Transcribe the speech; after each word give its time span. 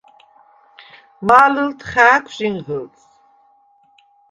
მა̄ლჷლდდ 1.27 1.79
ხა̄̈ქუ̂ 1.91 2.33
ჟინღჷლდს: 2.35 2.99